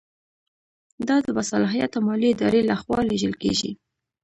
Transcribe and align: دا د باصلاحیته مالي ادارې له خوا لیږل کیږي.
دا 1.07 1.15
د 1.25 1.27
باصلاحیته 1.37 1.97
مالي 2.05 2.27
ادارې 2.31 2.61
له 2.69 2.75
خوا 2.81 2.99
لیږل 3.09 3.33
کیږي. 3.41 3.71